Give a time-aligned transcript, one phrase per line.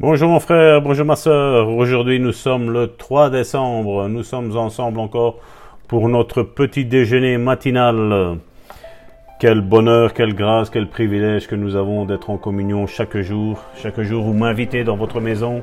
[0.00, 1.68] Bonjour mon frère, bonjour ma soeur.
[1.68, 4.08] Aujourd'hui nous sommes le 3 décembre.
[4.08, 5.38] Nous sommes ensemble encore
[5.86, 8.40] pour notre petit déjeuner matinal.
[9.38, 13.62] Quel bonheur, quelle grâce, quel privilège que nous avons d'être en communion chaque jour.
[13.76, 15.62] Chaque jour vous m'invitez dans votre maison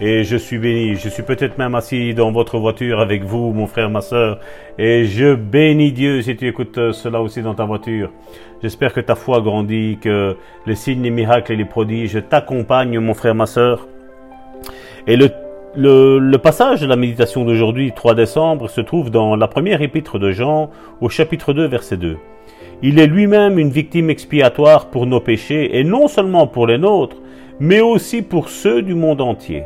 [0.00, 0.94] et je suis béni.
[0.96, 4.40] Je suis peut-être même assis dans votre voiture avec vous, mon frère, ma soeur,
[4.78, 8.10] et je bénis Dieu si tu écoutes cela aussi dans ta voiture.
[8.62, 13.14] J'espère que ta foi grandit, que les signes, les miracles et les prodiges t'accompagnent, mon
[13.14, 13.86] frère, ma soeur.
[15.06, 20.18] Et le passage de la méditation d'aujourd'hui, 3 décembre, se trouve dans la première épître
[20.18, 22.16] de Jean, au chapitre 2, verset 2.
[22.82, 27.16] Il est lui-même une victime expiatoire pour nos péchés, et non seulement pour les nôtres,
[27.60, 29.64] mais aussi pour ceux du monde entier.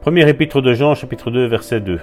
[0.00, 2.00] Première épître de Jean, chapitre 2, verset 2.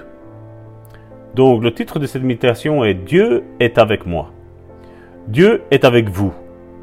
[1.33, 4.31] Donc le titre de cette méditation est Dieu est avec moi.
[5.27, 6.31] Dieu est avec vous.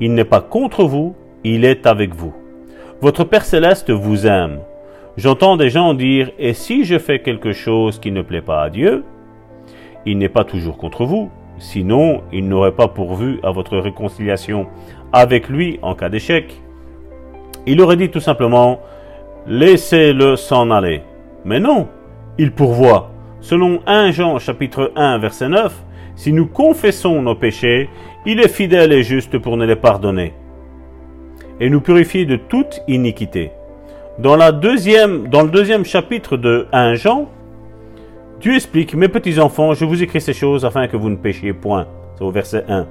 [0.00, 1.14] Il n'est pas contre vous,
[1.44, 2.34] il est avec vous.
[3.00, 4.58] Votre Père céleste vous aime.
[5.16, 8.70] J'entends des gens dire Et si je fais quelque chose qui ne plaît pas à
[8.70, 9.04] Dieu?
[10.06, 14.66] Il n'est pas toujours contre vous, sinon il n'aurait pas pourvu à votre réconciliation
[15.12, 16.60] avec lui en cas d'échec.
[17.66, 18.80] Il aurait dit tout simplement
[19.46, 21.02] Laissez-le s'en aller.
[21.44, 21.88] Mais non,
[22.38, 23.10] il pourvoit.
[23.40, 25.84] Selon 1 Jean chapitre 1 verset 9,
[26.16, 27.90] si nous confessons nos péchés,
[28.24, 30.32] il est fidèle et juste pour nous les pardonner
[31.60, 33.52] et nous purifier de toute iniquité.
[34.18, 37.28] Dans, dans le deuxième chapitre de 1 Jean,
[38.40, 41.52] Dieu explique, mes petits enfants, je vous écris ces choses afin que vous ne péchiez
[41.52, 41.86] point.
[42.16, 42.86] C'est au verset 1.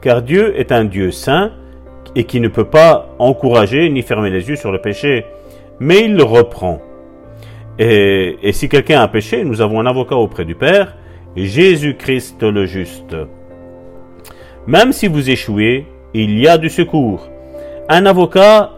[0.00, 1.52] Car Dieu est un Dieu saint
[2.14, 5.24] et qui ne peut pas encourager ni fermer les yeux sur le péché
[5.80, 6.80] mais il reprend.
[7.78, 10.96] Et, si quelqu'un a péché, nous avons un avocat auprès du Père,
[11.36, 13.14] Jésus-Christ le juste.
[14.66, 17.28] Même si vous échouez, il y a du secours.
[17.88, 18.72] Un avocat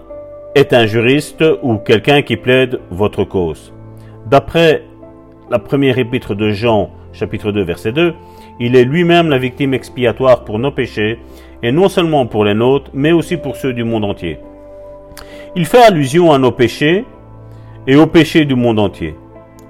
[0.54, 3.72] est un juriste ou quelqu'un qui plaide votre cause.
[4.26, 4.82] D'après
[5.50, 8.14] la première épître de Jean, chapitre 2, verset 2,
[8.60, 11.18] il est lui-même la victime expiatoire pour nos péchés,
[11.62, 14.38] et non seulement pour les nôtres, mais aussi pour ceux du monde entier.
[15.56, 17.04] Il fait allusion à nos péchés
[17.86, 19.16] et aux péchés du monde entier.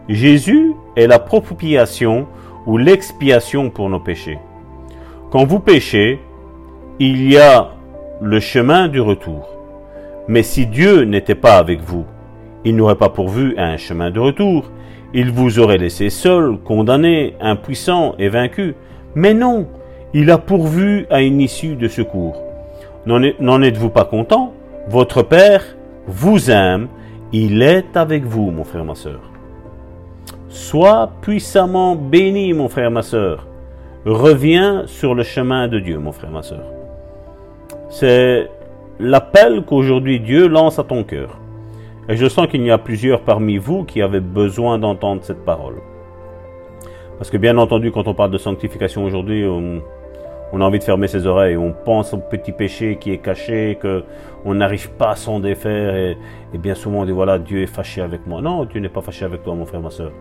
[0.08, 2.26] Jésus est la propitiation
[2.66, 4.38] ou l'expiation pour nos péchés.
[5.30, 6.20] Quand vous péchez,
[6.98, 7.70] il y a
[8.20, 9.48] le chemin du retour.
[10.28, 12.04] Mais si Dieu n'était pas avec vous,
[12.64, 14.70] il n'aurait pas pourvu à un chemin de retour.
[15.14, 18.74] Il vous aurait laissé seul, condamné, impuissant et vaincu.
[19.14, 19.66] Mais non,
[20.12, 22.42] il a pourvu à une issue de secours.
[23.06, 24.52] N'en êtes-vous pas content?
[24.90, 25.62] Votre Père
[26.08, 26.88] vous aime,
[27.32, 29.20] il est avec vous, mon frère, ma soeur.
[30.48, 33.46] Sois puissamment béni, mon frère, ma soeur.
[34.04, 36.64] Reviens sur le chemin de Dieu, mon frère, ma soeur.
[37.88, 38.50] C'est
[38.98, 41.38] l'appel qu'aujourd'hui Dieu lance à ton cœur.
[42.08, 45.76] Et je sens qu'il y a plusieurs parmi vous qui avaient besoin d'entendre cette parole.
[47.16, 49.82] Parce que bien entendu, quand on parle de sanctification aujourd'hui, on,
[50.52, 53.78] on a envie de fermer ses oreilles, on pense au petit péché qui est caché,
[53.80, 54.04] que
[54.44, 56.16] on n'arrive pas à s'en défaire, et,
[56.54, 58.40] bien souvent on dit voilà, Dieu est fâché avec moi.
[58.40, 60.12] Non, Dieu n'est pas fâché avec toi, mon frère, ma soeur.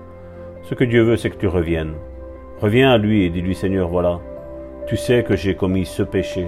[0.64, 1.94] Ce que Dieu veut, c'est que tu reviennes.
[2.62, 4.20] Reviens à lui et dis-lui, Seigneur, voilà,
[4.86, 6.48] tu sais que j'ai commis ce péché.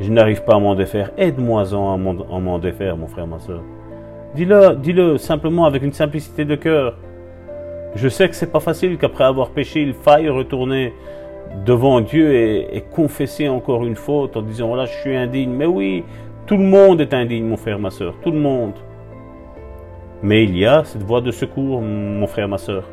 [0.00, 1.10] Je n'arrive pas à m'en défaire.
[1.16, 3.62] Aide-moi-en à m'en défaire, mon frère, ma soeur.
[4.34, 6.96] Dis-le, dis-le simplement avec une simplicité de cœur.
[7.96, 10.94] Je sais que c'est pas facile qu'après avoir péché, il faille retourner
[11.64, 15.50] devant Dieu et, confesser encore une faute en disant voilà je suis indigne.
[15.50, 16.04] Mais oui,
[16.46, 18.74] tout le monde est indigne, mon frère, ma soeur, tout le monde.
[20.22, 22.84] Mais il y a cette voie de secours, mon frère, ma soeur.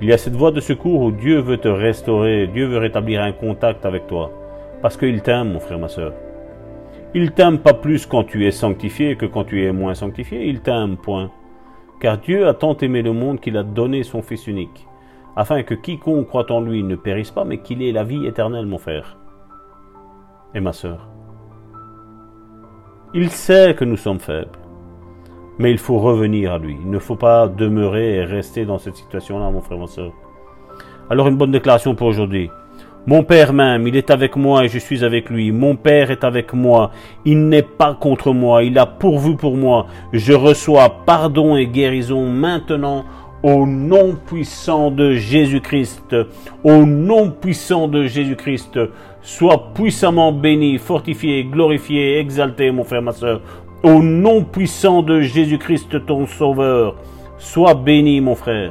[0.00, 3.22] Il y a cette voie de secours où Dieu veut te restaurer, Dieu veut rétablir
[3.22, 4.32] un contact avec toi.
[4.80, 6.14] Parce qu'il t'aime, mon frère, ma soeur.
[7.12, 10.46] Il t'aime pas plus quand tu es sanctifié que quand tu es moins sanctifié.
[10.46, 11.30] Il t'aime, point.
[12.00, 14.86] Car Dieu a tant aimé le monde qu'il a donné son Fils unique
[15.36, 18.66] afin que quiconque croit en lui ne périsse pas, mais qu'il ait la vie éternelle,
[18.66, 19.16] mon frère
[20.54, 21.08] et ma sœur.
[23.14, 24.58] Il sait que nous sommes faibles,
[25.58, 26.76] mais il faut revenir à lui.
[26.80, 30.12] Il ne faut pas demeurer et rester dans cette situation-là, mon frère, ma sœur.
[31.10, 32.50] Alors une bonne déclaration pour aujourd'hui.
[33.06, 35.52] Mon Père même, il est avec moi et je suis avec lui.
[35.52, 36.90] Mon Père est avec moi.
[37.24, 38.62] Il n'est pas contre moi.
[38.62, 39.86] Il a pourvu pour moi.
[40.12, 43.06] Je reçois pardon et guérison maintenant
[43.42, 46.14] au nom puissant de Jésus-Christ,
[46.62, 48.78] au nom puissant de Jésus-Christ,
[49.22, 53.40] sois puissamment béni, fortifié, glorifié, exalté, mon frère, ma soeur.
[53.82, 56.96] Au nom puissant de Jésus-Christ, ton Sauveur,
[57.38, 58.68] sois béni, mon frère.